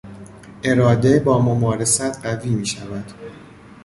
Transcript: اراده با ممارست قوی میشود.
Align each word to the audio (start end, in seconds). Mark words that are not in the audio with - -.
اراده 0.63 1.19
با 1.19 1.41
ممارست 1.41 2.25
قوی 2.25 2.49
میشود. 2.49 3.11